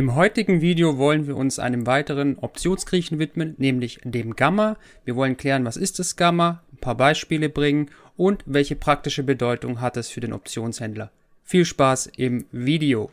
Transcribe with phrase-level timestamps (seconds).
[0.00, 4.78] Im heutigen Video wollen wir uns einem weiteren Optionsgriechen widmen, nämlich dem Gamma.
[5.04, 9.82] Wir wollen klären, was ist das Gamma, ein paar Beispiele bringen und welche praktische Bedeutung
[9.82, 11.10] hat es für den Optionshändler.
[11.44, 13.10] Viel Spaß im Video!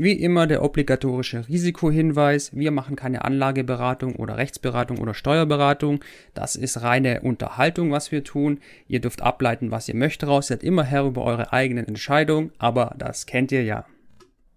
[0.00, 2.54] Wie immer der obligatorische Risikohinweis.
[2.54, 6.04] Wir machen keine Anlageberatung oder Rechtsberatung oder Steuerberatung.
[6.34, 8.60] Das ist reine Unterhaltung, was wir tun.
[8.86, 10.46] Ihr dürft ableiten, was ihr möchtet raus.
[10.46, 13.86] Seid immer Herr über eure eigenen Entscheidungen, aber das kennt ihr ja.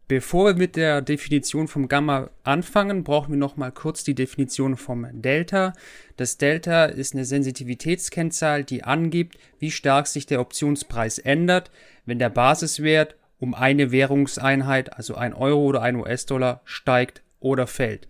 [0.08, 4.78] Bevor wir mit der Definition vom Gamma anfangen, brauchen wir noch mal kurz die Definition
[4.78, 5.74] vom Delta.
[6.18, 11.72] Das Delta ist eine Sensitivitätskennzahl, die angibt, wie stark sich der Optionspreis ändert,
[12.06, 18.08] wenn der Basiswert um eine Währungseinheit, also ein Euro oder ein US-Dollar, steigt oder fällt.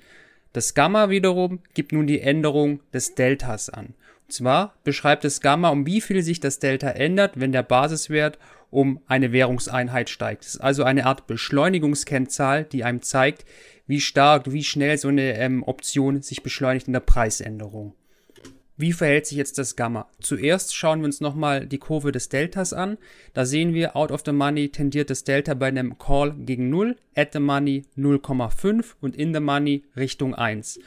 [0.51, 3.95] Das Gamma wiederum gibt nun die Änderung des Deltas an.
[4.27, 8.39] Und zwar beschreibt das Gamma, um wie viel sich das Delta ändert, wenn der Basiswert
[8.71, 10.43] um eine Währungseinheit steigt.
[10.43, 13.45] Das ist also eine Art Beschleunigungskennzahl, die einem zeigt,
[13.87, 17.93] wie stark, wie schnell so eine ähm, Option sich beschleunigt in der Preisänderung.
[18.81, 20.07] Wie verhält sich jetzt das Gamma?
[20.21, 22.97] Zuerst schauen wir uns nochmal die Kurve des Deltas an.
[23.35, 26.97] Da sehen wir, out of the money tendiert das Delta bei einem Call gegen 0,
[27.15, 30.79] at the money 0,5 und in the money Richtung 1.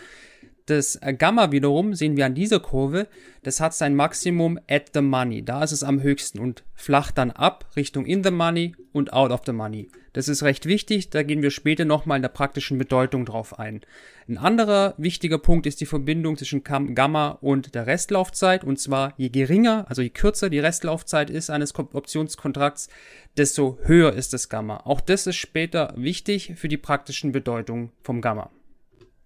[0.67, 3.07] Das Gamma wiederum sehen wir an dieser Kurve,
[3.45, 5.45] das hat sein Maximum at the money.
[5.45, 9.31] Da ist es am höchsten und flacht dann ab Richtung in the money und out
[9.31, 9.89] of the money.
[10.15, 13.81] Das ist recht wichtig, da gehen wir später nochmal in der praktischen Bedeutung drauf ein.
[14.29, 19.29] Ein anderer wichtiger Punkt ist die Verbindung zwischen Gamma und der Restlaufzeit und zwar je
[19.29, 22.89] geringer, also je kürzer die Restlaufzeit ist eines Optionskontrakts,
[23.37, 24.83] desto höher ist das Gamma.
[24.85, 28.51] Auch das ist später wichtig für die praktischen Bedeutungen vom Gamma.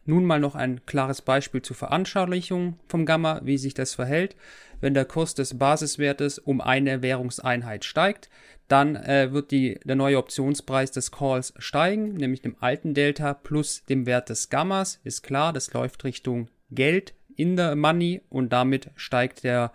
[0.09, 4.37] Nun mal noch ein klares Beispiel zur Veranschaulichung vom Gamma, wie sich das verhält.
[4.81, 8.31] Wenn der Kurs des Basiswertes um eine Währungseinheit steigt,
[8.69, 13.85] dann äh, wird die, der neue Optionspreis des Calls steigen, nämlich dem alten Delta plus
[13.85, 14.99] dem Wert des Gammas.
[15.05, 19.73] Ist klar, das läuft Richtung Geld in der Money und damit steigt der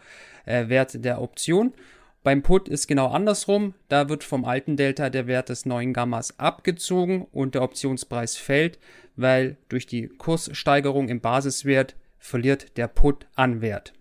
[0.48, 1.74] äh, Wert der Option.
[2.24, 3.74] Beim Put ist genau andersrum.
[3.90, 8.80] Da wird vom alten Delta der Wert des neuen Gammas abgezogen und der Optionspreis fällt,
[9.18, 13.94] weil durch die Kurssteigerung im Basiswert verliert der Put an Wert.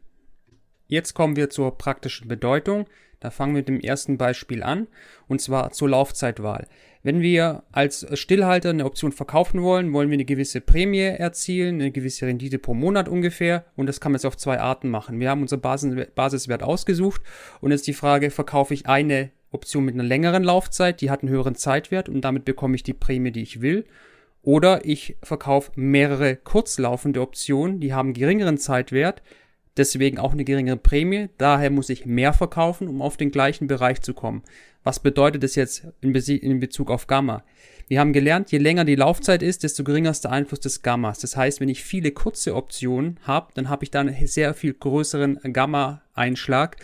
[0.87, 2.87] Jetzt kommen wir zur praktischen Bedeutung.
[3.23, 4.89] Da fangen wir mit dem ersten Beispiel an,
[5.29, 6.67] und zwar zur Laufzeitwahl.
[7.05, 11.93] Wenn wir als Stillhalter eine Option verkaufen wollen, wollen wir eine gewisse Prämie erzielen, eine
[11.93, 15.21] gewisse Rendite pro Monat ungefähr, und das kann man jetzt auf zwei Arten machen.
[15.21, 17.23] Wir haben unser Basiswert ausgesucht,
[17.61, 21.31] und jetzt die Frage, verkaufe ich eine Option mit einer längeren Laufzeit, die hat einen
[21.31, 23.85] höheren Zeitwert, und damit bekomme ich die Prämie, die ich will,
[24.43, 29.23] oder ich verkaufe mehrere kurzlaufende Optionen, die haben geringeren Zeitwert,
[29.77, 31.29] deswegen auch eine geringere Prämie.
[31.39, 34.43] Daher muss ich mehr verkaufen, um auf den gleichen Bereich zu kommen.
[34.85, 37.45] Was bedeutet das jetzt in, Be in Bezug auf Gamma?
[37.89, 41.19] Wir haben gelernt, je länger die Laufzeit ist, desto geringer ist der Einfluss des Gammas.
[41.19, 44.73] Das heißt, wenn ich viele kurze Optionen habe, dann habe ich da einen sehr viel
[44.73, 46.77] größeren Gamma-Einschlag,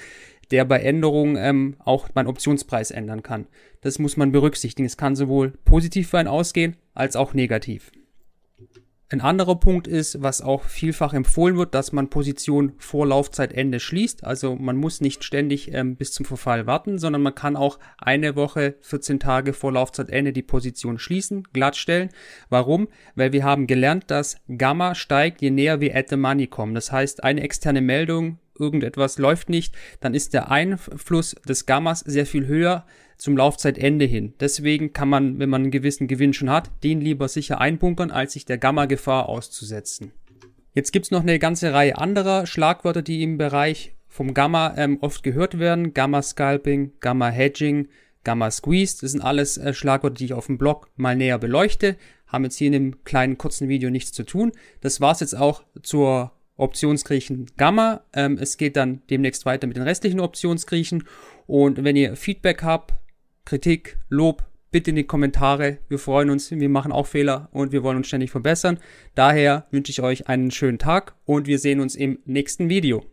[0.50, 3.46] der bei Änderungen ähm, auch meinen Optionspreis ändern kann.
[3.80, 4.86] Das muss man berücksichtigen.
[4.86, 7.90] Es kann sowohl positiv für einen ausgehen, als auch negativ.
[9.10, 14.22] Ein anderer Punkt ist, was auch vielfach empfohlen wird, dass man Position vor Laufzeitende schließt.
[14.24, 18.36] Also man muss nicht ständig ähm, bis zum Verfall warten, sondern man kann auch eine
[18.36, 22.10] Woche, 14 Tage vor Laufzeitende die Position schließen, glattstellen.
[22.50, 22.88] Warum?
[23.14, 26.74] Weil wir haben gelernt, dass Gamma steigt, je näher wir at the money kommen.
[26.74, 32.26] Das heißt, eine externe Meldung irgendetwas läuft nicht, dann ist der Einfluss des Gammas sehr
[32.26, 32.86] viel höher
[33.18, 34.34] zum Laufzeitende hin.
[34.40, 38.32] Deswegen kann man, wenn man einen gewissen Gewinn schon hat, den lieber sicher einbunkern, als
[38.32, 40.12] sich der Gamma-Gefahr auszusetzen.
[40.74, 45.22] Jetzt gibt's noch eine ganze Reihe anderer Schlagwörter, die im Bereich vom Gamma ähm, oft
[45.22, 45.92] gehört werden.
[45.92, 47.88] Gamma-Scalping, Gamma-Hedging,
[48.24, 48.98] Gamma-Squeeze.
[49.00, 51.96] Das sind alles äh, Schlagwörter, die ich auf dem Blog mal näher beleuchte.
[52.28, 54.52] Haben jetzt hier in dem kleinen kurzen Video nichts zu tun.
[54.80, 58.02] Das war's jetzt auch zur Optionsgriechen Gamma.
[58.12, 61.04] Ähm, es geht dann demnächst weiter mit den restlichen Optionsgriechen.
[61.46, 62.92] Und wenn ihr Feedback habt,
[63.46, 65.78] Kritik, Lob, bitte in die Kommentare.
[65.88, 68.78] Wir freuen uns, wir machen auch Fehler und wir wollen uns ständig verbessern.
[69.14, 73.04] Daher wünsche ich euch einen schönen Tag und wir sehen uns im nächsten Video.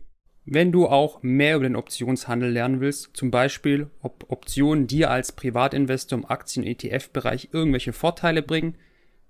[0.44, 5.32] Wenn du auch mehr über den Optionshandel lernen willst, zum Beispiel, ob Optionen dir als
[5.32, 8.76] Privatinvestor im Aktien- und ETF-Bereich irgendwelche Vorteile bringen,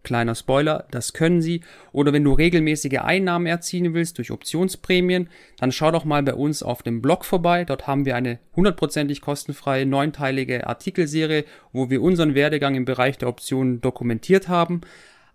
[0.07, 1.63] Kleiner Spoiler, das können sie.
[1.91, 6.63] Oder wenn du regelmäßige Einnahmen erzielen willst durch Optionsprämien, dann schau doch mal bei uns
[6.63, 7.65] auf dem Blog vorbei.
[7.65, 13.29] Dort haben wir eine hundertprozentig kostenfreie neunteilige Artikelserie, wo wir unseren Werdegang im Bereich der
[13.29, 14.83] Optionen dokumentiert haben.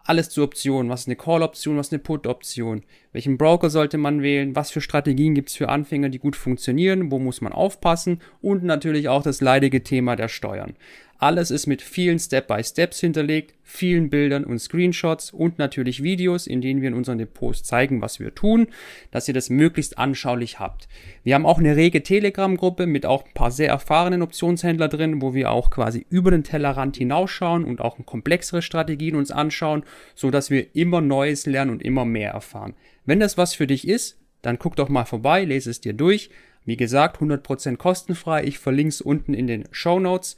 [0.04, 0.90] alles zu Optionen.
[0.90, 2.84] Was ist eine Call-Option, was ist eine Put-Option?
[3.12, 4.56] Welchen Broker sollte man wählen?
[4.56, 7.12] Was für Strategien gibt es für Anfänger, die gut funktionieren?
[7.12, 8.22] Wo muss man aufpassen?
[8.42, 10.74] Und natürlich auch das leidige Thema der Steuern.
[11.22, 16.82] Alles ist mit vielen Step-by-Steps hinterlegt, vielen Bildern und Screenshots und natürlich Videos, in denen
[16.82, 18.70] wir in unseren Depots zeigen, was wir tun,
[19.12, 20.88] dass ihr das möglichst anschaulich habt.
[21.24, 25.36] Wir haben auch eine rege Telegram-Gruppe mit auch ein paar sehr erfahrenen Optionshändler drin, wo
[25.36, 29.84] wir auch quasi über den Tellerrand hinausschauen und auch komplexere Strategien uns anschauen,
[30.16, 32.74] so dass wir immer Neues lernen und immer mehr erfahren.
[33.06, 36.32] Wenn das was für dich ist, dann guck doch mal vorbei, lese es dir durch.
[36.66, 38.44] Wie gesagt, 100% kostenfrei.
[38.44, 40.36] Ich verlinke es unten in den Show Notes.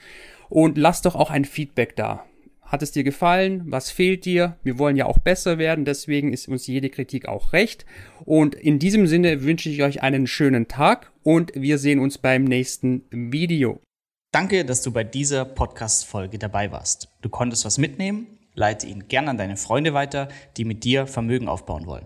[0.53, 2.27] Und lass doch auch ein Feedback da.
[2.61, 3.63] Hat es dir gefallen?
[3.65, 4.55] Was fehlt dir?
[4.61, 7.87] Wir wollen ja auch besser werden, deswegen ist uns jede Kritik auch recht.
[8.23, 12.43] Und in diesem Sinne wünsche ich euch einen schönen Tag und wir sehen uns beim
[12.43, 13.79] nächsten Video.
[14.31, 17.07] Danke, dass du bei dieser Podcast-Folge dabei warst.
[17.23, 18.27] Du konntest was mitnehmen?
[18.53, 20.27] Leite ihn gern an deine Freunde weiter,
[20.57, 22.05] die mit dir Vermögen aufbauen wollen.